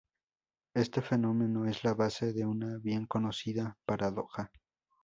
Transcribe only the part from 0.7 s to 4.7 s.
Este fenómeno es la base de una bien conocida "paradoja".